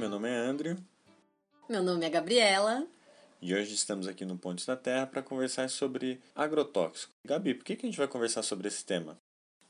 [0.00, 0.78] meu nome é André.
[1.68, 2.86] Meu nome é Gabriela.
[3.38, 7.12] E hoje estamos aqui no Pontes da Terra para conversar sobre agrotóxico.
[7.22, 9.18] Gabi, por que, que a gente vai conversar sobre esse tema?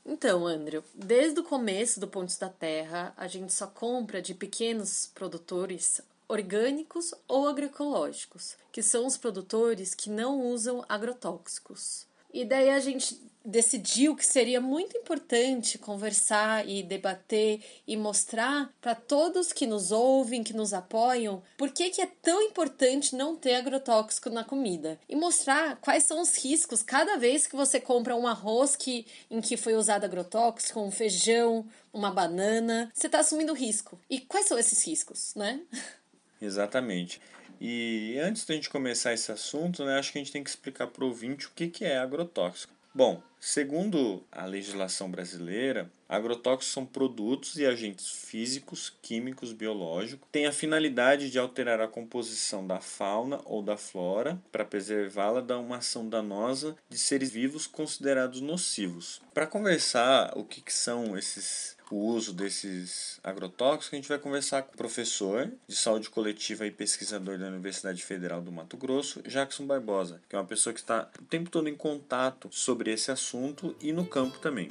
[0.05, 5.11] Então, André, desde o começo do Pontes da Terra, a gente só compra de pequenos
[5.13, 12.07] produtores orgânicos ou agroecológicos, que são os produtores que não usam agrotóxicos.
[12.33, 18.93] E daí a gente decidiu que seria muito importante conversar e debater e mostrar para
[18.93, 23.55] todos que nos ouvem, que nos apoiam, por que, que é tão importante não ter
[23.55, 28.27] agrotóxico na comida e mostrar quais são os riscos cada vez que você compra um
[28.27, 33.99] arroz que, em que foi usado agrotóxico, um feijão, uma banana, você está assumindo risco.
[34.09, 35.61] E quais são esses riscos, né?
[36.41, 37.21] Exatamente.
[37.63, 40.87] E antes da gente começar esse assunto, né, acho que a gente tem que explicar
[40.87, 42.73] para o ouvinte o que, que é agrotóxico.
[42.91, 50.51] Bom, segundo a legislação brasileira, agrotóxicos são produtos e agentes físicos, químicos, biológicos, têm a
[50.51, 56.09] finalidade de alterar a composição da fauna ou da flora para preservá-la da uma ação
[56.09, 59.21] danosa de seres vivos considerados nocivos.
[59.35, 64.63] Para conversar o que, que são esses o uso desses agrotóxicos, a gente vai conversar
[64.63, 69.65] com o professor de saúde coletiva e pesquisador da Universidade Federal do Mato Grosso, Jackson
[69.65, 73.75] Barbosa, que é uma pessoa que está o tempo todo em contato sobre esse assunto
[73.81, 74.69] e no campo também.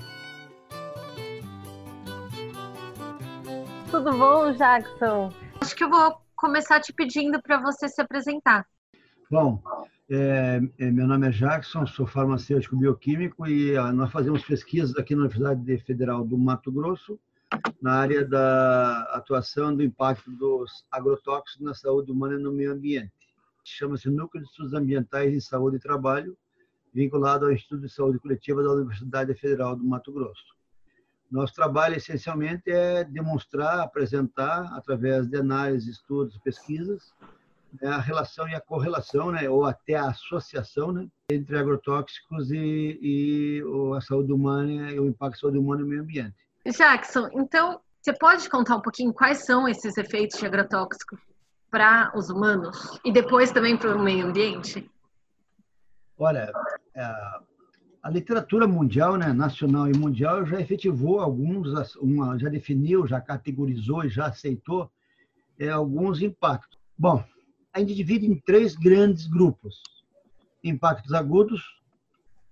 [3.90, 5.32] Tudo bom, Jackson?
[5.60, 8.66] Acho que eu vou começar te pedindo para você se apresentar.
[9.30, 9.62] Bom,
[10.12, 15.22] é, é, meu nome é Jackson, sou farmacêutico bioquímico e nós fazemos pesquisas aqui na
[15.22, 17.16] Universidade Federal do Mato Grosso
[17.80, 23.12] na área da atuação do impacto dos agrotóxicos na saúde humana e no meio ambiente.
[23.62, 26.36] Chama-se Núcleo de Estudos Ambientais em Saúde e Trabalho,
[26.92, 30.56] vinculado ao Instituto de Saúde Coletiva da Universidade Federal do Mato Grosso.
[31.30, 37.12] Nosso trabalho, essencialmente, é demonstrar, apresentar, através de análises, estudos, pesquisas,
[37.82, 43.62] a relação e a correlação, né, ou até a associação né, entre agrotóxicos e, e
[43.96, 46.36] a saúde humana e o impacto da saúde humana e meio ambiente.
[46.66, 51.18] Jackson, então você pode contar um pouquinho quais são esses efeitos de agrotóxico
[51.70, 54.90] para os humanos e depois também para o meio ambiente?
[56.18, 56.52] Olha,
[56.94, 57.02] é,
[58.02, 61.68] a literatura mundial, né, nacional e mundial, já efetivou alguns,
[62.38, 64.90] já definiu, já categorizou e já aceitou
[65.58, 66.78] é, alguns impactos.
[66.98, 67.22] Bom,
[67.72, 69.82] a gente divide em três grandes grupos:
[70.62, 71.62] impactos agudos,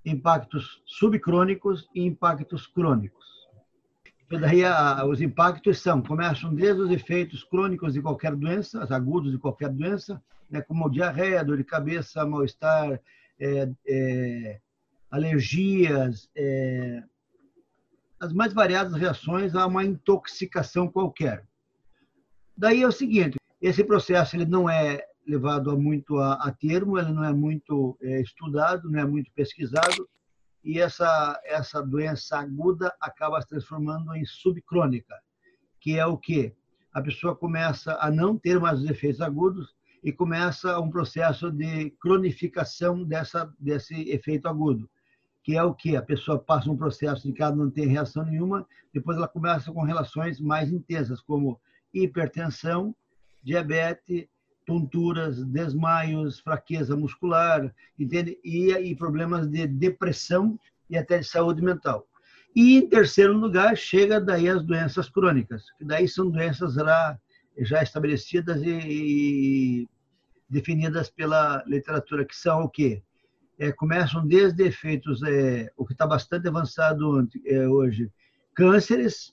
[0.04, 3.26] impactos subcrônicos e impactos crônicos.
[4.30, 9.38] Daí a, os impactos são começam desde os efeitos crônicos de qualquer doença, agudos de
[9.38, 13.00] qualquer doença, né, como diarreia, dor de cabeça, mal-estar,
[13.40, 14.60] é, é,
[15.10, 17.02] alergias, é,
[18.20, 21.46] as mais variadas reações a uma intoxicação qualquer.
[22.54, 26.98] Daí é o seguinte, esse processo ele não é levado a muito a, a termo,
[26.98, 30.08] ele não é muito é, estudado, não é muito pesquisado,
[30.64, 35.14] e essa, essa doença aguda acaba se transformando em subcrônica,
[35.80, 36.54] que é o que?
[36.92, 41.90] A pessoa começa a não ter mais os efeitos agudos e começa um processo de
[42.00, 44.88] cronificação dessa, desse efeito agudo,
[45.42, 45.96] que é o que?
[45.96, 49.72] A pessoa passa um processo de que ela não tem reação nenhuma, depois ela começa
[49.72, 51.60] com relações mais intensas, como
[51.92, 52.94] hipertensão,
[53.48, 54.26] diabetes,
[54.66, 58.38] tonturas, desmaios, fraqueza muscular, entende?
[58.44, 60.58] E, e problemas de depressão
[60.90, 62.06] e até de saúde mental.
[62.54, 67.18] E em terceiro lugar chega daí as doenças crônicas, que daí são doenças já,
[67.60, 69.88] já estabelecidas e, e
[70.48, 73.02] definidas pela literatura, que são o quê?
[73.58, 78.10] É, começam desde efeitos, é, o que está bastante avançado é, hoje,
[78.54, 79.32] cânceres,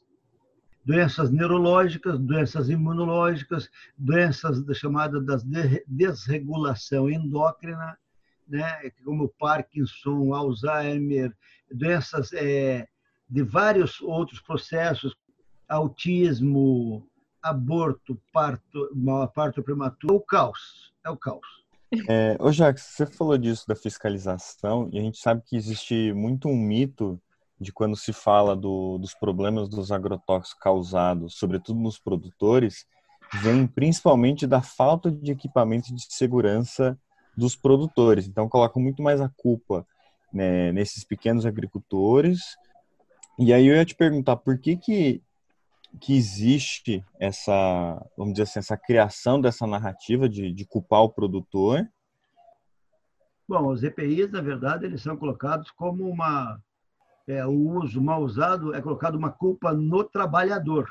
[0.86, 5.44] doenças neurológicas, doenças imunológicas, doenças chamadas das
[5.88, 7.98] desregulação endócrina,
[8.48, 11.36] né, como Parkinson, Alzheimer,
[11.72, 12.88] doenças é,
[13.28, 15.16] de vários outros processos,
[15.68, 17.08] autismo,
[17.42, 18.90] aborto, parto,
[19.34, 21.66] parto prematuro, é o caos, é o caos.
[22.08, 26.48] É, ô Jacques, você falou disso da fiscalização e a gente sabe que existe muito
[26.48, 27.20] um mito
[27.60, 32.86] de quando se fala do, dos problemas dos agrotóxicos causados, sobretudo nos produtores,
[33.42, 36.98] vem principalmente da falta de equipamento de segurança
[37.36, 38.28] dos produtores.
[38.28, 39.86] Então, colocam muito mais a culpa
[40.34, 42.40] né, nesses pequenos agricultores.
[43.40, 45.22] E aí eu ia te perguntar por que que,
[46.00, 51.88] que existe essa, vamos dizer assim, essa criação dessa narrativa de, de culpar o produtor?
[53.48, 56.60] Bom, os EPIs, na verdade, eles são colocados como uma
[57.28, 60.88] é, o uso mal usado é colocado uma culpa no trabalhador,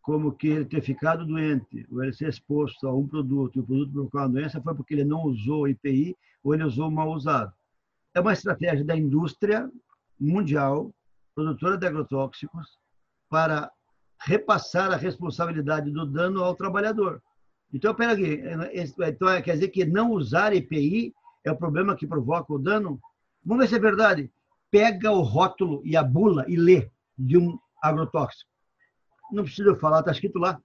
[0.00, 3.64] como que ele ter ficado doente, ou ele ser exposto a um produto e o
[3.64, 7.10] produto provocou uma doença, foi porque ele não usou o IPI ou ele usou mal
[7.10, 7.52] usado.
[8.14, 9.70] É uma estratégia da indústria
[10.18, 10.92] mundial,
[11.34, 12.78] produtora de agrotóxicos,
[13.28, 13.70] para
[14.20, 17.22] repassar a responsabilidade do dano ao trabalhador.
[17.72, 18.40] Então, pera aqui,
[19.06, 21.14] então, quer dizer que não usar EPI
[21.44, 22.98] é o problema que provoca o dano?
[23.44, 24.32] Vamos ver se é verdade.
[24.70, 28.50] Pega o rótulo e a bula e lê de um agrotóxico.
[29.32, 30.60] Não precisa falar, está escrito lá.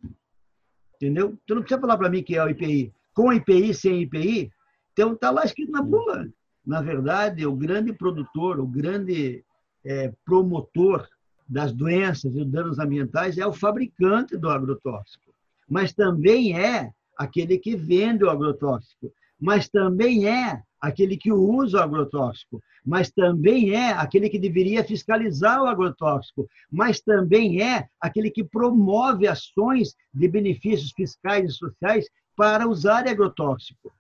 [0.96, 1.38] Entendeu?
[1.46, 2.94] Tu não precisa falar para mim que é o IPI.
[3.14, 4.52] Com IPI, sem IPI,
[4.92, 6.28] então está lá escrito na bula.
[6.66, 9.44] Na verdade, o grande produtor, o grande
[9.86, 11.08] é, promotor
[11.48, 15.34] das doenças e danos ambientais é o fabricante do agrotóxico
[15.74, 21.82] mas também é aquele que vende o agrotóxico, mas também é aquele que usa o
[21.82, 28.44] agrotóxico, mas também é aquele que deveria fiscalizar o agrotóxico, mas também é aquele que
[28.44, 33.94] promove ações de benefícios fiscais e sociais para usar agrotóxico.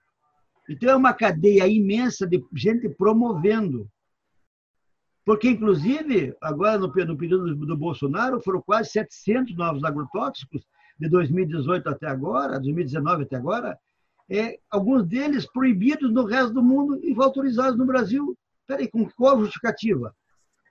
[0.68, 3.89] Então, é uma cadeia imensa de gente promovendo.
[5.25, 10.65] Porque, inclusive, agora no período do Bolsonaro, foram quase 700 novos agrotóxicos
[11.00, 13.80] de 2018 até agora, 2019 até agora,
[14.29, 18.37] é, alguns deles proibidos no resto do mundo e autorizados no Brasil.
[18.67, 20.15] Peraí, com qual justificativa?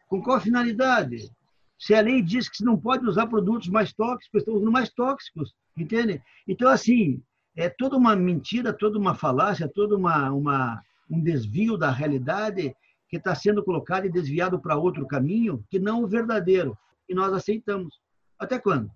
[0.09, 1.31] Com qual finalidade?
[1.79, 4.91] Se a lei diz que se não pode usar produtos mais tóxicos, estão usando mais
[4.91, 6.23] tóxicos, entende?
[6.47, 7.23] Então, assim,
[7.57, 12.75] é toda uma mentira, toda uma falácia, todo uma, uma, um desvio da realidade
[13.09, 16.77] que está sendo colocado e desviado para outro caminho que não o verdadeiro.
[17.09, 18.01] E nós aceitamos.
[18.39, 18.91] Até quando?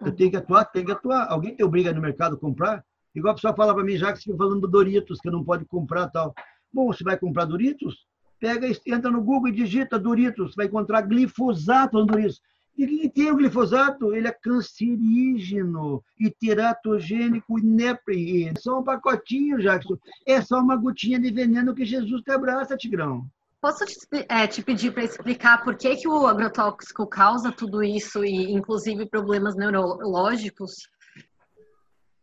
[0.00, 1.26] Eu tenho que atuar, tem que atuar.
[1.28, 2.84] Alguém tem obriga no mercado a comprar?
[3.14, 5.44] Igual a pessoa fala para mim, já que você fica falando do Doritos, que não
[5.44, 6.34] pode comprar tal.
[6.72, 8.06] Bom, você vai comprar Doritos?
[8.40, 12.40] Pega, entra no Google e digita Doritos, vai encontrar glifosato no Doritos.
[12.76, 14.14] E tem o glifosato?
[14.14, 18.48] Ele é cancerígeno e teratogênico e nepre.
[18.48, 19.96] É só um pacotinho, Jackson.
[20.26, 23.26] É só uma gotinha de veneno que Jesus te abraça, Tigrão.
[23.60, 23.96] Posso te,
[24.28, 29.06] é, te pedir para explicar por que, que o agrotóxico causa tudo isso e, inclusive,
[29.06, 30.72] problemas neurológicos?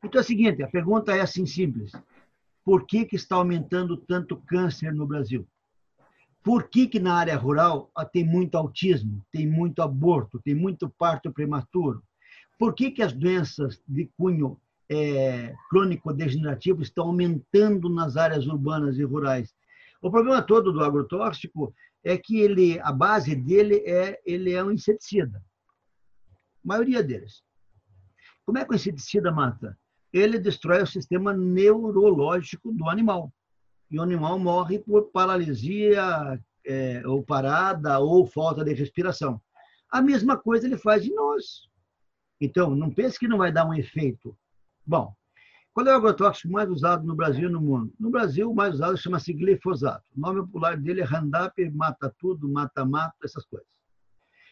[0.03, 1.91] Então é o seguinte, a pergunta é assim simples.
[2.63, 5.47] Por que, que está aumentando tanto câncer no Brasil?
[6.43, 11.31] Por que, que na área rural tem muito autismo, tem muito aborto, tem muito parto
[11.31, 12.01] prematuro?
[12.57, 14.59] Por que, que as doenças de cunho
[14.89, 19.53] é, crônico-degenerativo estão aumentando nas áreas urbanas e rurais?
[20.01, 21.73] O problema todo do agrotóxico
[22.03, 25.43] é que ele, a base dele é ele é um inseticida.
[26.63, 27.43] A maioria deles.
[28.45, 29.77] Como é que o inseticida mata?
[30.11, 33.31] Ele destrói o sistema neurológico do animal.
[33.91, 39.41] E o animal morre por paralisia, é, ou parada, ou falta de respiração.
[39.91, 41.67] A mesma coisa ele faz em nós.
[42.39, 44.37] Então, não pense que não vai dar um efeito.
[44.85, 45.13] Bom,
[45.73, 47.93] qual é o agrotóxico mais usado no Brasil e no mundo?
[47.99, 50.03] No Brasil, o mais usado chama-se glifosato.
[50.15, 53.67] O nome popular dele é Roundup, mata tudo, mata mato, essas coisas.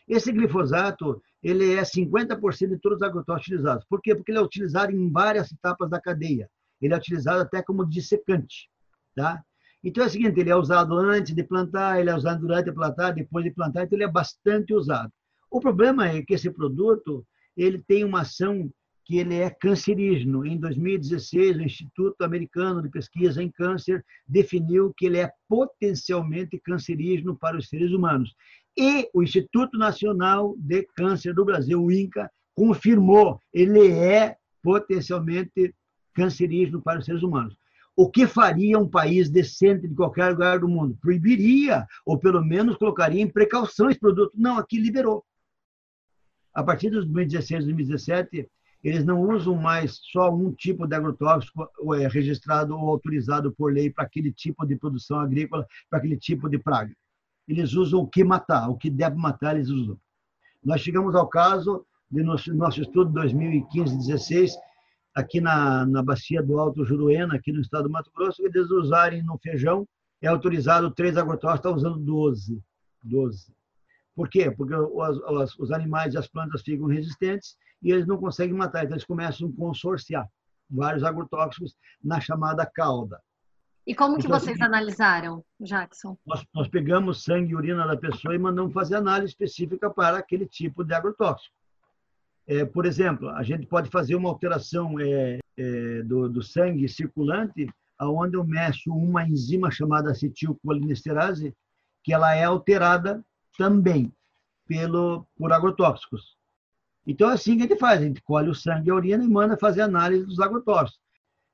[0.07, 3.85] Esse glifosato, ele é 50% de todos os agrotóxicos utilizados.
[3.89, 4.15] Por quê?
[4.15, 6.49] Porque ele é utilizado em várias etapas da cadeia.
[6.81, 8.69] Ele é utilizado até como dissecante,
[9.15, 9.41] tá?
[9.83, 12.73] Então é o seguinte, ele é usado antes de plantar, ele é usado durante a
[12.73, 15.11] plantar, depois de plantar, então ele é bastante usado.
[15.49, 17.25] O problema é que esse produto,
[17.55, 18.69] ele tem uma ação
[19.05, 20.45] que ele é cancerígeno.
[20.45, 27.37] Em 2016, o Instituto Americano de Pesquisa em Câncer definiu que ele é potencialmente cancerígeno
[27.37, 28.35] para os seres humanos.
[28.77, 35.73] E o Instituto Nacional de Câncer do Brasil, o INCA, confirmou ele é potencialmente
[36.13, 37.55] cancerígeno para os seres humanos.
[37.95, 40.95] O que faria um país decente de qualquer lugar do mundo?
[41.01, 44.31] Proibiria, ou pelo menos colocaria em precaução esse produto.
[44.35, 45.25] Não, aqui liberou.
[46.53, 48.47] A partir de 2016, 2017,
[48.83, 53.89] eles não usam mais só um tipo de agrotóxico é, registrado ou autorizado por lei
[53.89, 56.93] para aquele tipo de produção agrícola, para aquele tipo de praga.
[57.47, 59.97] Eles usam o que matar, o que deve matar, eles usam.
[60.63, 64.51] Nós chegamos ao caso de nosso, nosso estudo 2015-16,
[65.15, 69.23] aqui na, na bacia do Alto Juruena, aqui no estado do Mato Grosso, eles usarem
[69.23, 69.87] no feijão,
[70.21, 72.61] é autorizado três agrotóxicos, está usando 12.
[73.03, 73.53] 12.
[74.15, 74.49] Por quê?
[74.51, 78.83] Porque os, os, animais e as plantas ficam resistentes e eles não conseguem matar.
[78.83, 80.27] Então, eles começam a consorciar
[80.69, 83.21] vários agrotóxicos na chamada cauda.
[83.87, 86.17] E como que então, vocês assim, analisaram, Jackson?
[86.25, 90.45] Nós, nós, pegamos sangue e urina da pessoa e mandamos fazer análise específica para aquele
[90.45, 91.55] tipo de agrotóxico.
[92.45, 97.69] É, por exemplo, a gente pode fazer uma alteração é, é, do, do, sangue circulante,
[97.97, 101.55] aonde eu meço uma enzima chamada acetilcolinesterase,
[102.03, 103.23] que ela é alterada
[103.57, 104.11] também
[104.67, 106.35] pelo, por agrotóxicos.
[107.05, 109.23] Então é assim que a gente faz, a gente colhe o sangue e a urina
[109.23, 111.06] e manda fazer análise dos agrotóxicos.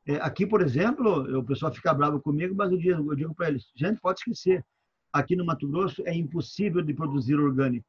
[0.06, 3.48] É, aqui, por exemplo, o pessoal fica bravo comigo, mas eu digo, eu digo para
[3.48, 4.66] eles, gente, pode esquecer,
[5.14, 7.88] aqui no Mato Grosso é impossível de produzir orgânico,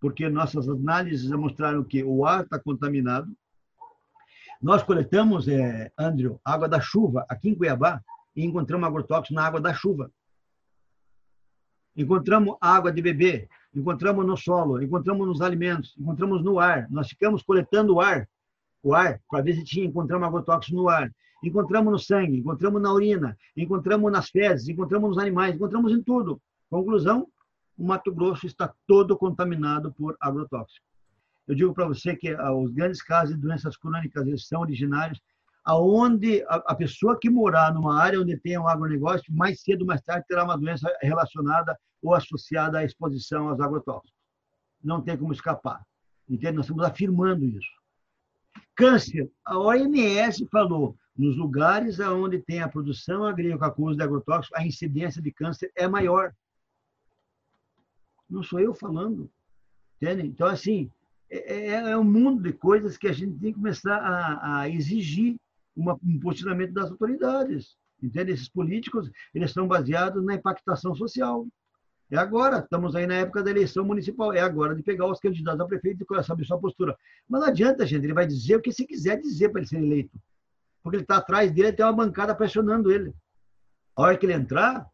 [0.00, 3.32] porque nossas análises mostraram que o ar está contaminado.
[4.60, 8.02] Nós coletamos, é, Andrew, água da chuva aqui em Cuiabá
[8.36, 10.10] e encontramos agrotóxicos na água da chuva.
[11.96, 16.88] Encontramos água de beber, encontramos no solo, encontramos nos alimentos, encontramos no ar.
[16.90, 18.28] Nós ficamos coletando o ar,
[18.82, 21.10] o ar, para ver se tinha, encontramos agrotóxicos no ar.
[21.42, 26.40] Encontramos no sangue, encontramos na urina, encontramos nas fezes, encontramos nos animais, encontramos em tudo.
[26.68, 27.28] Conclusão,
[27.76, 30.86] o Mato Grosso está todo contaminado por agrotóxicos.
[31.46, 35.20] Eu digo para você que ah, os grandes casos de doenças crônicas são originários
[35.64, 40.00] aonde a, pessoa que morar numa área onde tem um agronegócio, mais cedo ou mais
[40.00, 44.16] tarde terá uma doença relacionada ou associada à exposição aos agrotóxicos.
[44.82, 45.82] Não tem como escapar.
[46.26, 46.54] Entende?
[46.54, 47.68] Nós estamos afirmando isso.
[48.78, 49.28] Câncer.
[49.44, 54.64] A OMS falou, nos lugares onde tem a produção agrícola com uso de agrotóxicos, a
[54.64, 56.32] incidência de câncer é maior.
[58.30, 59.28] Não sou eu falando.
[59.96, 60.28] Entende?
[60.28, 60.88] Então, assim,
[61.28, 64.68] é, é, é um mundo de coisas que a gente tem que começar a, a
[64.68, 65.34] exigir
[65.74, 67.76] uma, um posicionamento das autoridades.
[68.00, 68.30] Entende?
[68.30, 71.48] Esses políticos, eles estão baseados na impactação social.
[72.10, 75.60] É agora, estamos aí na época da eleição municipal, é agora de pegar os candidatos
[75.60, 76.96] a prefeito e saber sua postura.
[77.28, 79.76] Mas não adianta, gente, ele vai dizer o que se quiser dizer para ele ser
[79.76, 80.18] eleito.
[80.82, 83.12] Porque ele está atrás dele, tem uma bancada pressionando ele.
[83.94, 84.86] A hora que ele entrar,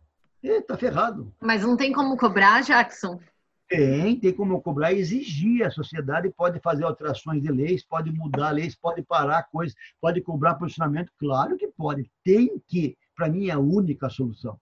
[0.42, 1.33] ele está ferrado.
[1.40, 3.21] Mas não tem como cobrar, Jackson?
[3.68, 5.64] Tem, tem como cobrar e exigir.
[5.64, 10.54] A sociedade pode fazer alterações de leis, pode mudar leis, pode parar coisas, pode cobrar
[10.54, 11.12] posicionamento.
[11.18, 12.11] Claro que pode.
[12.25, 12.97] Tem que.
[13.16, 14.59] Para mim, é a única solução.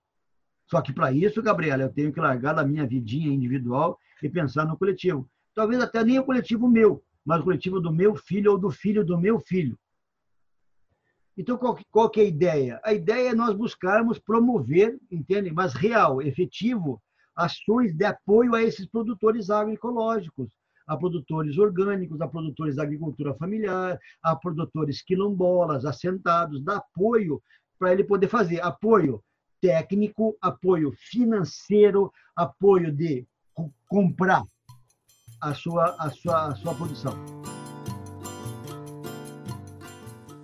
[0.72, 4.64] Só que para isso, Gabriela, eu tenho que largar da minha vidinha individual e pensar
[4.64, 5.28] no coletivo.
[5.54, 9.04] Talvez até nem o coletivo meu, mas o coletivo do meu filho ou do filho
[9.04, 9.78] do meu filho.
[11.36, 12.80] Então, qual, qual que é a ideia?
[12.82, 15.52] A ideia é nós buscarmos promover, entende?
[15.52, 17.02] Mas real, efetivo,
[17.36, 24.00] ações de apoio a esses produtores agroecológicos, a produtores orgânicos, a produtores da agricultura familiar,
[24.22, 27.42] a produtores quilombolas, assentados, dar apoio
[27.78, 29.22] para ele poder fazer apoio
[29.62, 33.24] técnico, apoio financeiro, apoio de
[33.88, 34.42] comprar
[35.40, 37.14] a sua, a sua, a sua produção.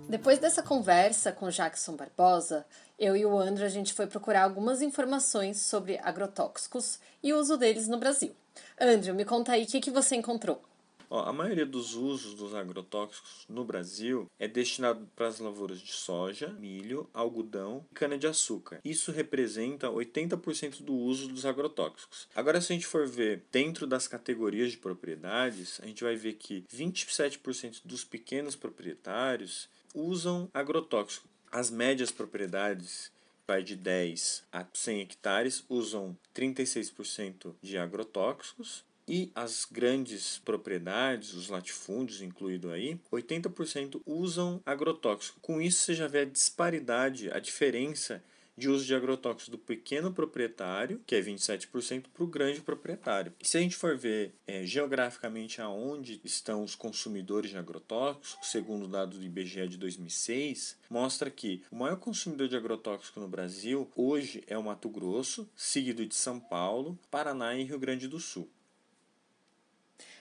[0.07, 2.65] Depois dessa conversa com Jackson Barbosa,
[2.97, 7.57] eu e o André a gente foi procurar algumas informações sobre agrotóxicos e o uso
[7.57, 8.35] deles no Brasil.
[8.79, 10.68] André, me conta aí o que, que você encontrou.
[11.09, 15.91] Ó, a maioria dos usos dos agrotóxicos no Brasil é destinado para as lavouras de
[15.91, 18.79] soja, milho, algodão e cana-de-açúcar.
[18.83, 22.27] Isso representa 80% do uso dos agrotóxicos.
[22.35, 26.33] Agora, se a gente for ver dentro das categorias de propriedades, a gente vai ver
[26.33, 33.11] que 27% dos pequenos proprietários usam agrotóxico as médias propriedades
[33.47, 41.49] vai de 10 a 100 hectares usam 36% de agrotóxicos e as grandes propriedades, os
[41.49, 45.39] latifúndios incluído aí, 80% usam agrotóxico.
[45.41, 48.23] Com isso você já vê a disparidade, a diferença
[48.55, 53.33] de uso de agrotóxicos do pequeno proprietário, que é 27%, para o grande proprietário.
[53.39, 58.83] E se a gente for ver é, geograficamente aonde estão os consumidores de agrotóxicos, segundo
[58.83, 63.89] o dado do IBGE de 2006, mostra que o maior consumidor de agrotóxico no Brasil
[63.95, 68.49] hoje é o Mato Grosso, seguido de São Paulo, Paraná e Rio Grande do Sul.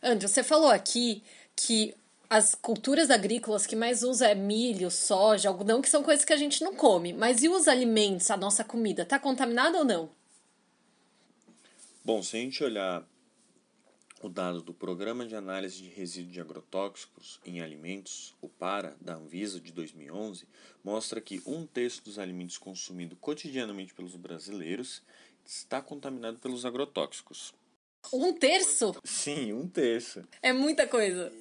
[0.02, 1.23] André, você falou aqui
[1.57, 1.95] que
[2.31, 6.37] as culturas agrícolas que mais usa é milho, soja, algodão, que são coisas que a
[6.37, 7.12] gente não come.
[7.12, 10.11] Mas e os alimentos, a nossa comida, está contaminada ou não?
[12.05, 13.07] Bom, se a gente olhar
[14.23, 19.14] o dado do Programa de Análise de Resíduos de Agrotóxicos em Alimentos, o PARA, da
[19.14, 20.47] Anvisa de 2011,
[20.83, 25.02] mostra que um terço dos alimentos consumidos cotidianamente pelos brasileiros
[25.47, 27.55] está contaminado pelos agrotóxicos.
[28.12, 28.95] Um terço?
[29.05, 30.25] Sim, um terço.
[30.43, 31.33] É muita coisa.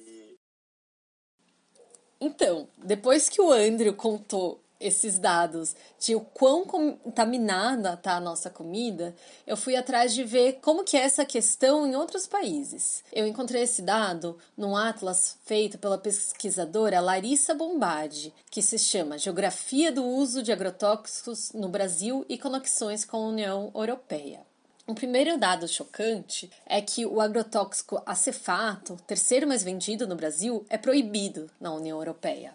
[2.20, 8.48] Então, depois que o Andrew contou esses dados de o quão contaminada está a nossa
[8.48, 9.14] comida,
[9.46, 13.02] eu fui atrás de ver como que é essa questão em outros países.
[13.12, 19.90] Eu encontrei esse dado num atlas feito pela pesquisadora Larissa Bombardi, que se chama Geografia
[19.90, 24.47] do Uso de Agrotóxicos no Brasil e Conexões com a União Europeia.
[24.88, 30.78] Um primeiro dado chocante é que o agrotóxico acefato, terceiro mais vendido no Brasil, é
[30.78, 32.54] proibido na União Europeia.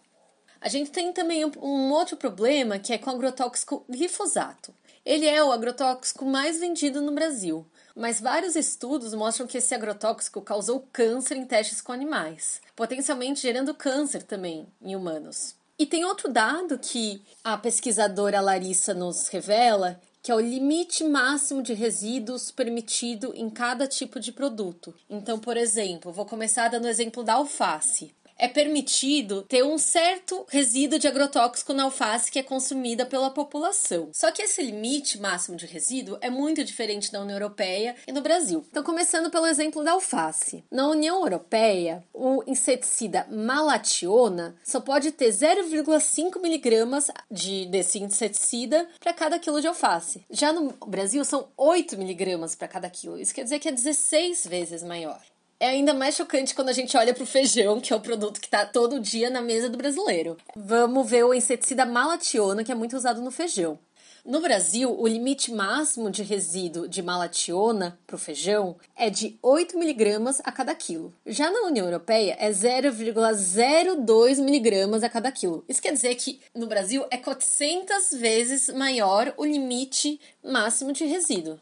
[0.60, 4.74] A gente tem também um outro problema que é com o agrotóxico glifosato.
[5.06, 10.42] Ele é o agrotóxico mais vendido no Brasil, mas vários estudos mostram que esse agrotóxico
[10.42, 15.56] causou câncer em testes com animais, potencialmente gerando câncer também em humanos.
[15.78, 21.62] E tem outro dado que a pesquisadora Larissa nos revela, que é o limite máximo
[21.62, 24.96] de resíduos permitido em cada tipo de produto.
[25.10, 30.46] Então, por exemplo, vou começar dando o exemplo da alface é permitido ter um certo
[30.50, 34.10] resíduo de agrotóxico na alface que é consumida pela população.
[34.14, 38.22] Só que esse limite máximo de resíduo é muito diferente na União Europeia e no
[38.22, 38.66] Brasil.
[38.70, 40.64] Então, começando pelo exemplo da alface.
[40.72, 49.14] Na União Europeia, o inseticida malationa só pode ter 0,5 miligramas de, desse inseticida para
[49.14, 50.26] cada quilo de alface.
[50.30, 53.20] Já no Brasil, são 8 miligramas para cada quilo.
[53.20, 55.20] Isso quer dizer que é 16 vezes maior
[55.60, 58.40] é ainda mais chocante quando a gente olha para o feijão, que é o produto
[58.40, 60.38] que está todo dia na mesa do brasileiro.
[60.56, 63.80] Vamos ver o inseticida malationa, que é muito usado no feijão.
[64.26, 69.78] No Brasil, o limite máximo de resíduo de malationa para o feijão é de 8
[69.78, 71.14] miligramas a cada quilo.
[71.26, 75.66] Já na União Europeia, é 0,02 miligramas a cada quilo.
[75.68, 81.60] Isso quer dizer que no Brasil é 400 vezes maior o limite máximo de resíduo.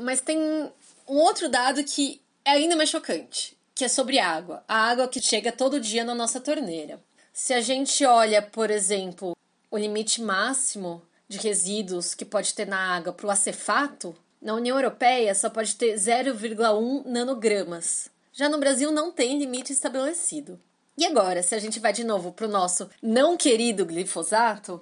[0.00, 4.64] Mas tem um outro dado que é ainda mais chocante, que é sobre água.
[4.66, 7.00] A água que chega todo dia na nossa torneira.
[7.32, 9.36] Se a gente olha, por exemplo,
[9.70, 14.76] o limite máximo de resíduos que pode ter na água para o acefato, na União
[14.76, 18.10] Europeia só pode ter 0,1 nanogramas.
[18.32, 20.60] Já no Brasil não tem limite estabelecido.
[20.98, 24.80] E agora, se a gente vai de novo para o nosso não querido glifosato,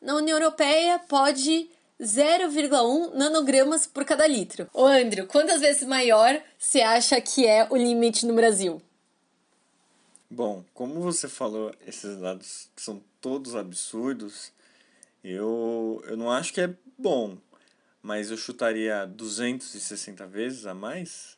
[0.00, 4.68] na União Europeia pode 0,1 nanogramas por cada litro.
[4.72, 8.82] Ô Andrew, quantas vezes maior você acha que é o limite no Brasil?
[10.28, 14.52] Bom, como você falou, esses dados são todos absurdos.
[15.22, 17.38] Eu, eu não acho que é bom,
[18.02, 21.36] mas eu chutaria 260 vezes a mais?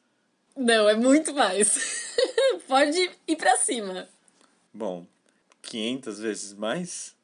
[0.57, 2.14] Não, é muito mais.
[2.66, 4.09] Pode ir para cima.
[4.75, 5.07] Bom,
[5.62, 7.14] 500 vezes mais?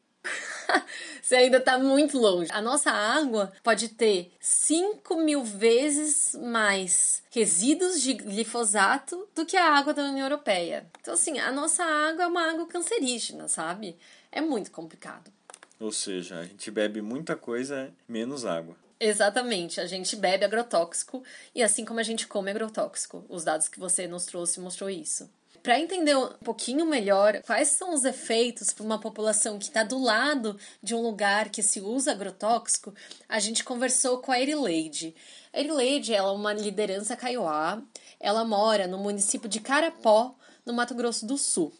[1.23, 2.51] Você ainda está muito longe.
[2.53, 9.73] A nossa água pode ter 5 mil vezes mais resíduos de glifosato do que a
[9.73, 10.87] água da União Europeia.
[11.01, 13.97] Então, assim, a nossa água é uma água cancerígena, sabe?
[14.31, 15.33] É muito complicado.
[15.81, 18.77] Ou seja, a gente bebe muita coisa, menos água.
[18.99, 21.23] Exatamente, a gente bebe agrotóxico
[21.55, 23.25] e assim como a gente come agrotóxico.
[23.29, 25.29] Os dados que você nos trouxe mostrou isso.
[25.65, 29.99] Para entender um pouquinho melhor quais são os efeitos para uma população que está do
[29.99, 32.93] lado de um lugar que se usa agrotóxico,
[33.27, 35.15] a gente conversou com a Erileide.
[35.55, 37.83] A Erileide ela é uma liderança kaiowá,
[38.21, 40.35] ela mora no município de Carapó,
[40.67, 41.73] no Mato Grosso do Sul.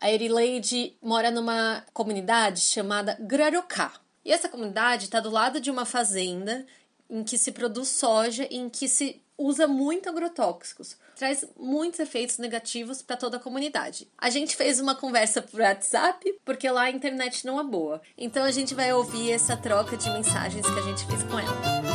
[0.00, 3.92] A Erileide mora numa comunidade chamada Grarocá.
[4.24, 6.64] E essa comunidade está do lado de uma fazenda
[7.10, 10.96] em que se produz soja e em que se usa muito agrotóxicos.
[11.14, 14.08] Traz muitos efeitos negativos para toda a comunidade.
[14.18, 18.02] A gente fez uma conversa por WhatsApp, porque lá a internet não é boa.
[18.16, 21.88] Então a gente vai ouvir essa troca de mensagens que a gente fez com ela.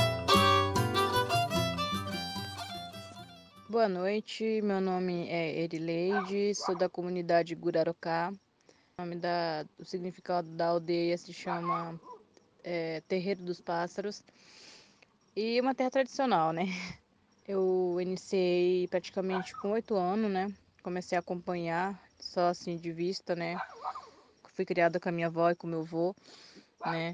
[3.67, 8.31] Boa noite, meu nome é Erileide, sou da comunidade Gurarocá.
[8.97, 11.99] O nome da, o significado da aldeia se chama
[12.63, 14.23] é, Terreiro dos Pássaros.
[15.35, 16.67] E uma terra tradicional, né?
[17.45, 20.49] Eu iniciei praticamente com oito anos, né?
[20.81, 23.57] Comecei a acompanhar, só assim de vista, né?
[24.53, 26.15] Fui criada com a minha avó e com meu avô,
[26.85, 27.13] né?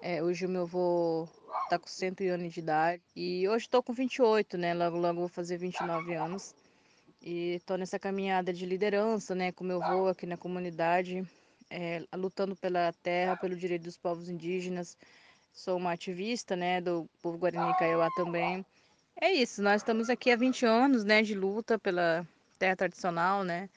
[0.00, 1.28] É, hoje o meu avô
[1.68, 4.72] tá com 100 anos de idade e hoje estou com 28, né?
[4.72, 6.54] Logo, logo vou fazer 29 anos.
[7.20, 9.52] E estou nessa caminhada de liderança, né?
[9.52, 11.22] Com meu avô aqui na comunidade,
[11.68, 14.96] é, lutando pela terra, pelo direito dos povos indígenas.
[15.52, 16.80] Sou uma ativista, né?
[16.80, 18.64] Do povo Guarani Kaiowá também.
[19.18, 22.26] É isso, nós estamos aqui há 20 anos, né, de luta pela
[22.58, 23.68] terra tradicional, né?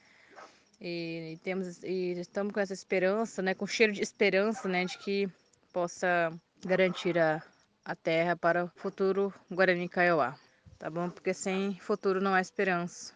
[0.78, 4.98] E, e, temos e estamos com essa esperança, né, com cheiro de esperança, né, de
[4.98, 5.28] que
[5.72, 6.30] possa
[6.64, 7.42] garantir a,
[7.84, 10.38] a terra para o futuro Guarani Kaiowá,
[10.78, 11.08] tá bom?
[11.08, 13.14] Porque sem futuro não há esperança.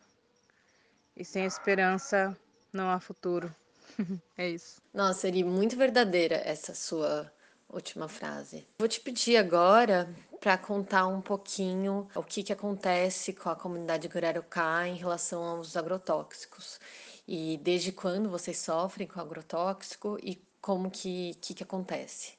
[1.15, 2.37] E sem esperança
[2.73, 3.55] não há futuro.
[4.37, 4.81] é isso.
[4.93, 7.31] Nossa, seria muito verdadeira essa sua
[7.69, 8.67] última frase.
[8.79, 10.09] Vou te pedir agora
[10.45, 15.75] para contar um pouquinho o que, que acontece com a comunidade Guararocá em relação aos
[15.75, 16.79] agrotóxicos.
[17.27, 22.35] E desde quando vocês sofrem com agrotóxico e como que, que, que acontece?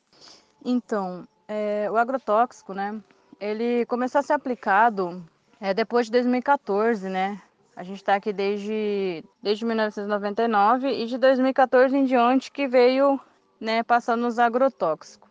[0.64, 3.02] Então, é, o agrotóxico, né,
[3.40, 5.26] ele começou a ser aplicado
[5.60, 7.42] é, depois de 2014, né?
[7.76, 13.20] A gente está aqui desde, desde 1999 e de 2014 em diante que veio
[13.60, 15.25] né, passando os agrotóxicos,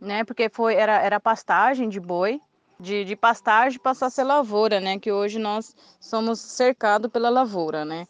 [0.00, 0.24] né?
[0.24, 2.40] Porque foi era, era pastagem de boi,
[2.78, 4.98] de, de pastagem passou a ser lavoura, né?
[4.98, 8.06] Que hoje nós somos cercados pela lavoura, né?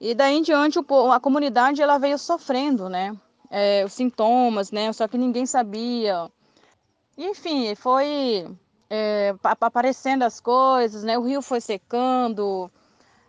[0.00, 3.16] E daí em diante a comunidade ela veio sofrendo, né?
[3.50, 4.92] É, os sintomas, né?
[4.92, 6.30] Só que ninguém sabia.
[7.18, 8.46] Enfim, foi
[8.88, 11.18] é, aparecendo as coisas, né?
[11.18, 12.70] O rio foi secando,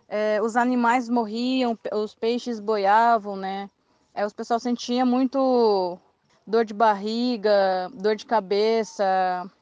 [0.08, 3.68] é, os animais morriam, os peixes boiavam, né?
[4.14, 5.98] É, os pessoal sentia muito
[6.46, 9.04] dor de barriga, dor de cabeça,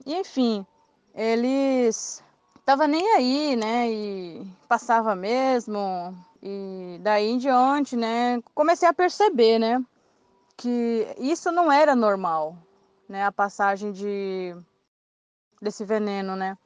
[0.06, 0.66] e enfim,
[1.14, 2.22] eles
[2.64, 3.90] tava nem aí, né?
[3.90, 6.14] E passava mesmo.
[6.42, 9.84] E daí em diante, né, comecei a perceber, né,
[10.56, 12.56] que isso não era normal,
[13.06, 14.56] né, a passagem de
[15.60, 16.56] desse veneno, né?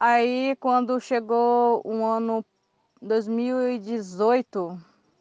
[0.00, 2.44] Aí quando chegou um ano
[3.00, 4.76] 2018,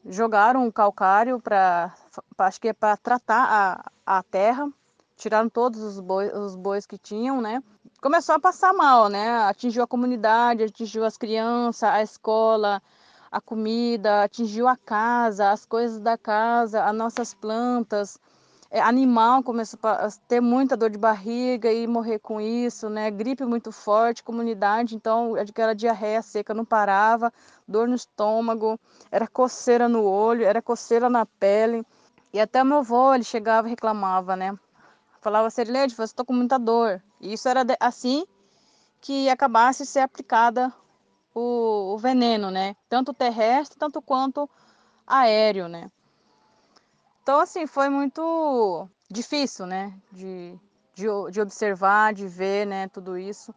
[0.08, 1.94] jogaram um calcário para
[2.38, 4.70] acho que é para tratar a, a terra,
[5.16, 7.62] tiraram todos os bois, os bois que tinham, né?
[8.02, 9.30] começou a passar mal, né?
[9.44, 12.82] Atingiu a comunidade, atingiu as crianças, a escola,
[13.32, 18.20] a comida, atingiu a casa, as coisas da casa, as nossas plantas.
[18.70, 23.10] É, animal começou a ter muita dor de barriga e morrer com isso, né?
[23.10, 27.32] Gripe muito forte, comunidade, então aquela diarreia seca não parava,
[27.66, 28.78] dor no estômago,
[29.10, 31.86] era coceira no olho, era coceira na pele.
[32.34, 34.58] E até meu avô, ele chegava e reclamava, né?
[35.22, 37.02] Falava, Serileide, você estou com muita dor.
[37.22, 38.26] E isso era assim
[39.02, 40.74] que acabasse ser aplicada
[41.34, 42.76] o, o, veneno, né?
[42.90, 44.50] Tanto terrestre, tanto quanto
[45.06, 45.90] aéreo, né?
[47.28, 49.94] Então, assim, foi muito difícil, né?
[50.14, 50.58] De,
[50.96, 52.88] de, de observar, de ver, né?
[52.88, 53.54] Tudo isso.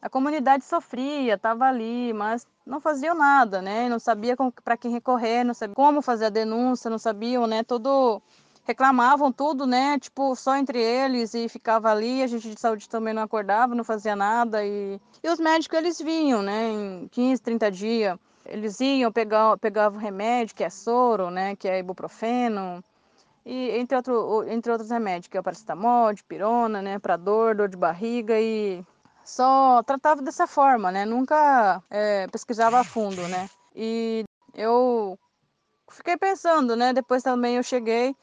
[0.00, 3.90] A comunidade sofria, estava ali, mas não faziam nada, né?
[3.90, 7.62] Não sabia para quem recorrer, não sabia como fazer a denúncia, não sabiam, né?
[7.62, 8.22] Todo
[8.64, 9.98] reclamavam tudo, né?
[9.98, 13.84] Tipo, só entre eles e ficava ali, a gente de saúde também não acordava, não
[13.84, 16.70] fazia nada e, e os médicos eles vinham, né?
[16.70, 21.56] Em 15, 30 dias, eles iam pegar pegavam remédio, que é soro, né?
[21.56, 22.82] Que é ibuprofeno
[23.44, 26.98] e entre, outro, entre outros remédios, que é o paracetamol, pirona, né?
[26.98, 28.84] Para dor, dor de barriga e
[29.24, 31.04] só tratava dessa forma, né?
[31.04, 33.48] Nunca é, pesquisava a fundo, né?
[33.74, 35.18] E eu
[35.90, 36.92] fiquei pensando, né?
[36.92, 38.14] Depois também eu cheguei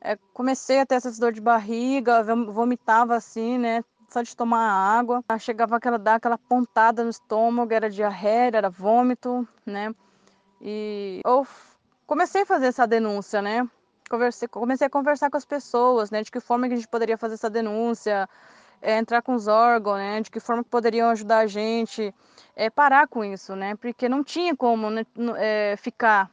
[0.00, 3.82] é, comecei a ter essas dor de barriga, vomitava assim, né?
[4.08, 5.22] Só de tomar água.
[5.38, 9.94] Chegava aquela, dar aquela pontada no estômago, era diarreia, era vômito, né?
[10.60, 11.46] E eu
[12.06, 13.68] comecei a fazer essa denúncia, né?
[14.08, 16.22] Conversei, comecei a conversar com as pessoas, né?
[16.22, 18.28] De que forma que a gente poderia fazer essa denúncia,
[18.80, 20.20] é, entrar com os órgãos, né?
[20.20, 22.14] De que forma que poderiam ajudar a gente,
[22.54, 23.74] é, parar com isso, né?
[23.74, 25.04] Porque não tinha como né,
[25.38, 26.30] é, ficar.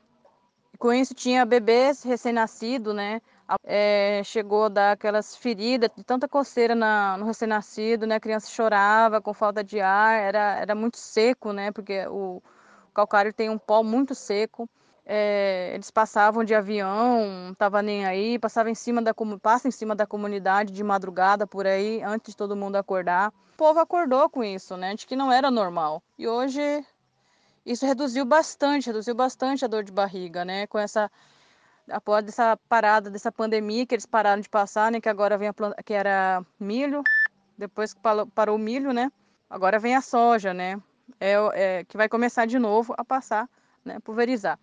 [0.78, 3.22] Com isso tinha bebês recém-nascidos, né?
[3.64, 8.16] É, chegou a dar aquelas feridas de tanta coceira na, no recém-nascido, né?
[8.16, 11.72] A criança chorava com falta de ar, era, era muito seco, né?
[11.72, 12.42] Porque o,
[12.90, 14.70] o calcário tem um pó muito seco.
[15.06, 19.72] É, eles passavam de avião, não tava nem aí, passava em cima da passa em
[19.72, 23.34] cima da comunidade de madrugada por aí, antes de todo mundo acordar.
[23.54, 24.96] O povo acordou com isso, né?
[24.96, 26.02] De que não era normal.
[26.18, 26.86] E hoje
[27.66, 30.68] isso reduziu bastante, reduziu bastante a dor de barriga, né?
[30.68, 31.12] Com essa
[31.90, 35.54] após essa parada dessa pandemia que eles pararam de passar, né, que agora vem a
[35.54, 37.04] planta, que era milho,
[37.58, 38.00] depois que
[38.34, 39.12] parou, o milho, né,
[39.50, 40.82] agora vem a soja, né,
[41.20, 43.50] é, é, que vai começar de novo a passar,
[43.84, 44.58] né, pulverizar.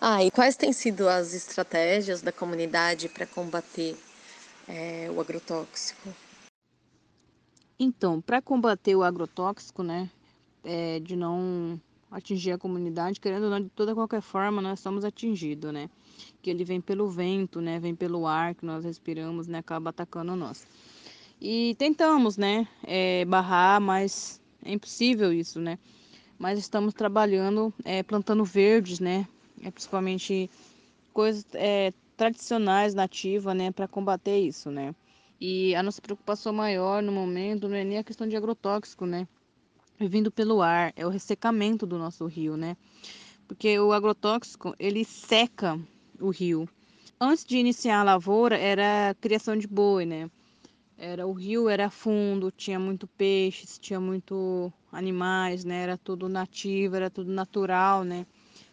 [0.00, 3.96] Ah, e quais têm sido as estratégias da comunidade para combater
[4.68, 6.14] é, o agrotóxico?
[7.78, 10.08] Então, para combater o agrotóxico, né,
[10.64, 11.80] é, de não
[12.16, 15.90] atingir a comunidade, querendo ou não, de toda qualquer forma, nós somos atingidos, né?
[16.40, 17.78] Que ele vem pelo vento, né?
[17.78, 19.58] Vem pelo ar que nós respiramos, né?
[19.58, 20.66] Acaba atacando nós.
[21.38, 22.66] E tentamos, né?
[22.82, 25.78] É, barrar, mas é impossível isso, né?
[26.38, 29.28] Mas estamos trabalhando, é, plantando verdes, né?
[29.62, 30.50] É, principalmente
[31.12, 33.70] coisas é, tradicionais, nativas, né?
[33.70, 34.94] Para combater isso, né?
[35.38, 39.28] E a nossa preocupação maior no momento não é nem a questão de agrotóxico, né?
[39.98, 42.76] Vindo pelo ar, é o ressecamento do nosso rio, né?
[43.48, 45.78] Porque o agrotóxico, ele seca
[46.20, 46.68] o rio.
[47.20, 50.30] Antes de iniciar a lavoura, era a criação de boi, né?
[50.98, 55.82] Era o rio era fundo, tinha muito peixes, tinha muito animais, né?
[55.82, 58.26] Era tudo nativo, era tudo natural, né?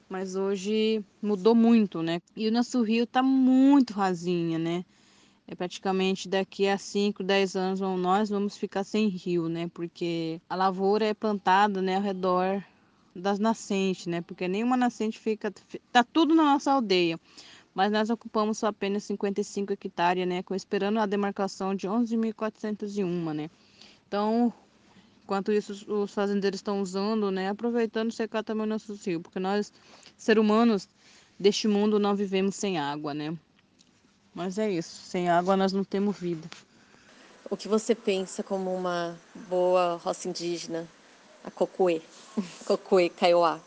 [0.09, 2.21] Mas hoje mudou muito, né?
[2.35, 4.85] E o nosso rio tá muito rasinho, né?
[5.47, 9.69] É praticamente daqui a 5, 10 anos nós vamos ficar sem rio, né?
[9.73, 12.63] Porque a lavoura é plantada, né, ao redor
[13.15, 14.21] das nascentes, né?
[14.21, 15.53] Porque nenhuma nascente fica
[15.91, 17.19] tá tudo na nossa aldeia.
[17.75, 23.49] Mas nós ocupamos só apenas 55 hectares, né, com esperando a demarcação de 11.401, né?
[24.07, 24.53] Então,
[25.23, 29.71] Enquanto isso, os fazendeiros estão usando, né, aproveitando secar também o nosso rio, porque nós,
[30.17, 30.89] seres humanos
[31.39, 33.35] deste mundo, não vivemos sem água, né?
[34.33, 36.49] Mas é isso, sem água nós não temos vida.
[37.49, 39.17] O que você pensa como uma
[39.47, 40.87] boa roça indígena,
[41.43, 42.01] a Cocuê,
[42.65, 43.59] Cocuê Kaiowá?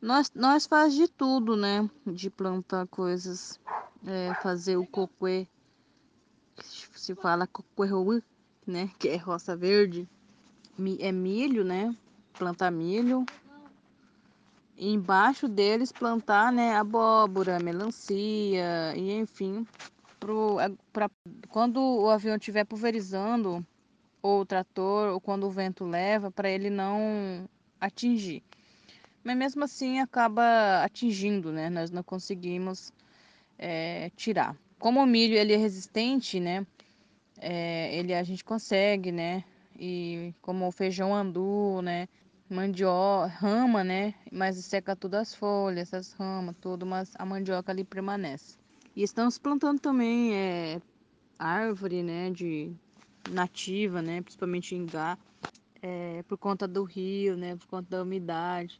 [0.00, 1.88] Nós, nós faz de tudo, né?
[2.06, 3.58] De plantar coisas,
[4.06, 5.46] é, fazer o cocuê,
[6.94, 7.88] se fala cocuê
[8.66, 8.90] né?
[8.98, 10.08] Que é roça verde.
[10.98, 11.96] É milho, né?
[12.38, 13.24] Plantar milho.
[14.90, 16.74] Embaixo deles plantar, né?
[16.76, 19.66] Abóbora, melancia e enfim.
[20.18, 20.56] Pro,
[21.48, 23.64] quando o avião estiver pulverizando,
[24.22, 27.48] ou o trator, ou quando o vento leva, para ele não
[27.80, 28.42] atingir
[29.24, 31.70] mas mesmo assim acaba atingindo, né?
[31.70, 32.92] Nós não conseguimos
[33.58, 34.56] é, tirar.
[34.78, 36.66] Como o milho ele é resistente, né?
[37.40, 39.44] É, ele a gente consegue, né?
[39.78, 42.08] E como o feijão andu, né?
[42.52, 44.14] Mandioca, rama, né?
[44.30, 48.58] Mas seca todas as folhas, as ramas, tudo, mas a mandioca ali permanece.
[48.94, 50.80] E estamos plantando também é,
[51.38, 52.30] árvore, né?
[52.30, 52.70] De
[53.30, 54.20] nativa, né?
[54.20, 55.18] Principalmente ingá,
[55.80, 57.56] é, por conta do rio, né?
[57.56, 58.78] Por conta da umidade.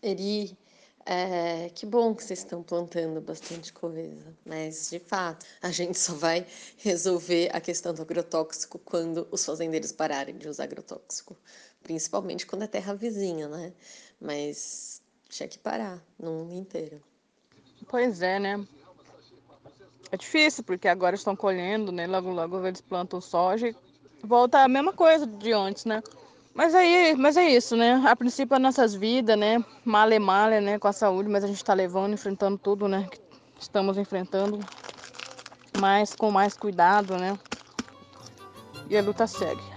[0.00, 0.56] Eri,
[1.04, 6.14] é, que bom que vocês estão plantando bastante coisa, mas de fato a gente só
[6.14, 6.46] vai
[6.76, 11.36] resolver a questão do agrotóxico quando os fazendeiros pararem de usar agrotóxico,
[11.82, 13.72] principalmente quando é terra vizinha, né?
[14.20, 17.02] Mas tinha que parar no mundo inteiro.
[17.88, 18.64] Pois é, né?
[20.10, 22.06] É difícil porque agora estão colhendo, né?
[22.06, 23.76] Logo, logo eles plantam soja e
[24.22, 26.02] volta a mesma coisa de antes, né?
[26.54, 27.94] Mas aí, mas é isso, né?
[28.06, 29.64] A princípio, as nossas vidas, né?
[29.84, 30.78] Male male, né?
[30.78, 33.08] Com a saúde, mas a gente tá levando, enfrentando tudo, né?
[33.10, 33.18] Que
[33.58, 34.58] estamos enfrentando.
[35.80, 37.38] Mas com mais cuidado, né?
[38.90, 39.71] E a luta segue.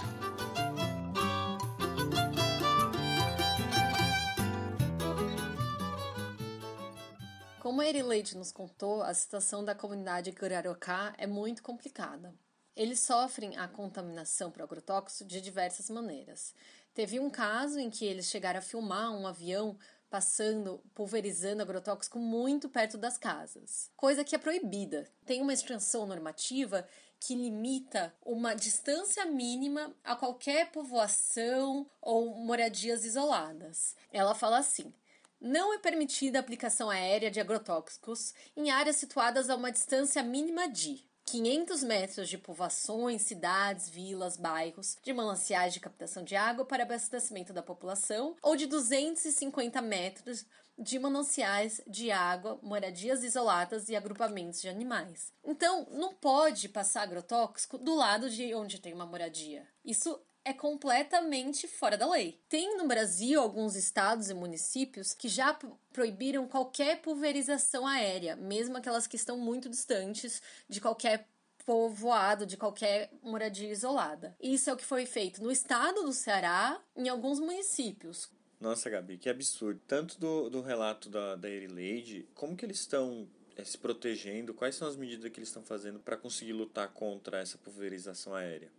[8.15, 12.33] Erileide nos contou, a situação da comunidade Gurarocá é muito complicada.
[12.73, 16.53] Eles sofrem a contaminação por agrotóxico de diversas maneiras.
[16.93, 19.77] Teve um caso em que eles chegaram a filmar um avião
[20.09, 25.05] passando, pulverizando agrotóxico muito perto das casas, coisa que é proibida.
[25.25, 26.87] Tem uma extensão normativa
[27.19, 33.93] que limita uma distância mínima a qualquer povoação ou moradias isoladas.
[34.11, 34.93] Ela fala assim:
[35.39, 40.67] não é permitida a aplicação aérea de agrotóxicos em áreas situadas a uma distância mínima
[40.67, 46.83] de 500 metros de povoações, cidades, vilas, bairros, de mananciais de captação de água para
[46.83, 50.45] abastecimento da população, ou de 250 metros
[50.77, 55.31] de mananciais de água, moradias isoladas e agrupamentos de animais.
[55.43, 59.65] Então, não pode passar agrotóxico do lado de onde tem uma moradia.
[59.83, 62.39] Isso é completamente fora da lei.
[62.47, 65.57] Tem no Brasil alguns estados e municípios que já
[65.91, 71.27] proibiram qualquer pulverização aérea, mesmo aquelas que estão muito distantes de qualquer
[71.65, 74.37] povoado, de qualquer moradia isolada.
[74.39, 78.29] Isso é o que foi feito no estado do Ceará, em alguns municípios.
[78.59, 79.81] Nossa, Gabi, que absurdo.
[79.87, 83.27] Tanto do, do relato da, da Erileide, como que eles estão
[83.57, 84.53] é, se protegendo?
[84.53, 88.71] Quais são as medidas que eles estão fazendo para conseguir lutar contra essa pulverização aérea?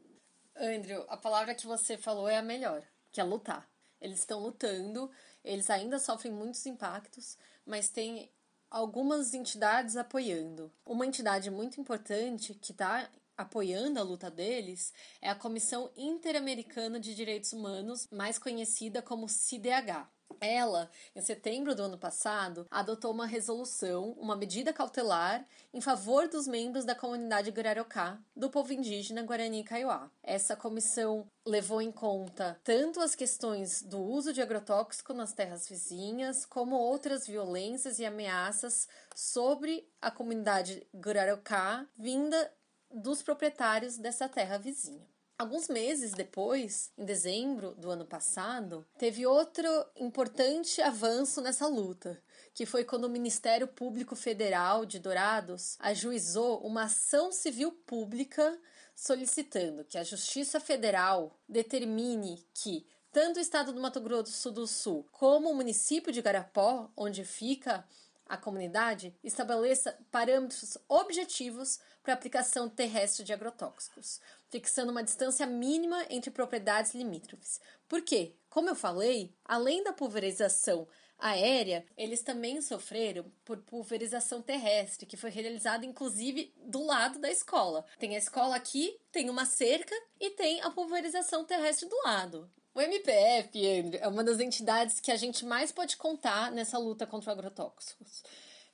[0.58, 3.68] Andrew, a palavra que você falou é a melhor, que é lutar.
[4.00, 5.10] Eles estão lutando,
[5.44, 8.30] eles ainda sofrem muitos impactos, mas tem
[8.70, 10.72] algumas entidades apoiando.
[10.84, 17.14] Uma entidade muito importante que está apoiando a luta deles é a Comissão Interamericana de
[17.14, 20.08] Direitos Humanos, mais conhecida como CIDH.
[20.40, 26.46] Ela, em setembro do ano passado, adotou uma resolução, uma medida cautelar em favor dos
[26.46, 30.10] membros da comunidade Guararocá, do povo indígena Guarani Kaiowá.
[30.22, 36.44] Essa comissão levou em conta tanto as questões do uso de agrotóxico nas terras vizinhas,
[36.44, 42.52] como outras violências e ameaças sobre a comunidade Guararocá vinda
[42.90, 45.15] dos proprietários dessa terra vizinha.
[45.38, 52.18] Alguns meses depois, em dezembro do ano passado, teve outro importante avanço nessa luta,
[52.54, 58.58] que foi quando o Ministério Público Federal de Dourados ajuizou uma ação civil pública
[58.94, 65.06] solicitando que a Justiça Federal determine que tanto o estado do Mato Grosso do Sul
[65.12, 67.86] como o município de Garapó, onde fica
[68.28, 76.30] a comunidade, estabeleça parâmetros objetivos para aplicação terrestre de agrotóxicos, fixando uma distância mínima entre
[76.30, 77.60] propriedades limítrofes.
[77.88, 78.34] Por quê?
[78.48, 80.86] Como eu falei, além da pulverização
[81.18, 87.84] aérea, eles também sofreram por pulverização terrestre, que foi realizada inclusive do lado da escola.
[87.98, 92.50] Tem a escola aqui, tem uma cerca e tem a pulverização terrestre do lado.
[92.76, 97.32] O MPF, é uma das entidades que a gente mais pode contar nessa luta contra
[97.32, 98.22] agrotóxicos.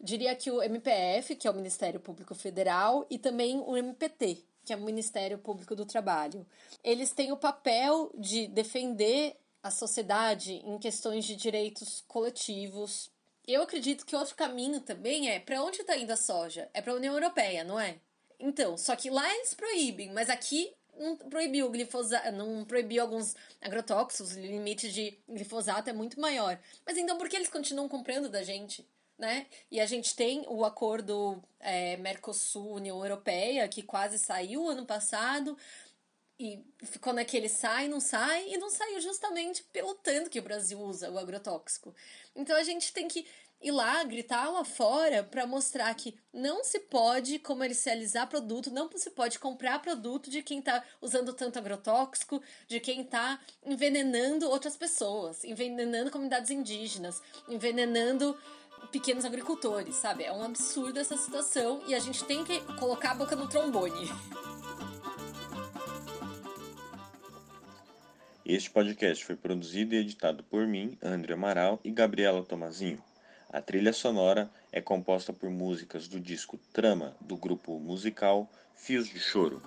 [0.00, 4.72] Diria que o MPF, que é o Ministério Público Federal, e também o MPT, que
[4.72, 6.44] é o Ministério Público do Trabalho.
[6.82, 13.08] Eles têm o papel de defender a sociedade em questões de direitos coletivos.
[13.46, 16.68] Eu acredito que outro caminho também é para onde está indo a soja?
[16.74, 18.00] É para a União Europeia, não é?
[18.40, 24.36] Então, só que lá eles proíbem, mas aqui não proibiu glifosato, não proibiu alguns agrotóxicos,
[24.36, 26.58] o limite de glifosato é muito maior.
[26.84, 28.86] Mas então por que eles continuam comprando da gente?
[29.18, 29.46] Né?
[29.70, 35.56] E a gente tem o acordo é, Mercosul-União Europeia, que quase saiu ano passado,
[36.40, 40.80] e ficou naquele sai, não sai, e não saiu justamente pelo tanto que o Brasil
[40.80, 41.94] usa o agrotóxico.
[42.34, 43.24] Então a gente tem que
[43.62, 49.10] ir lá, gritar lá fora para mostrar que não se pode comercializar produto, não se
[49.10, 55.44] pode comprar produto de quem está usando tanto agrotóxico, de quem está envenenando outras pessoas,
[55.44, 58.36] envenenando comunidades indígenas, envenenando
[58.90, 60.24] pequenos agricultores, sabe?
[60.24, 64.08] É um absurdo essa situação e a gente tem que colocar a boca no trombone.
[68.44, 73.11] Este podcast foi produzido e editado por mim, André Amaral e Gabriela Tomazinho.
[73.52, 79.20] A trilha sonora é composta por músicas do disco Trama, do grupo musical Fios de
[79.20, 79.60] Choro.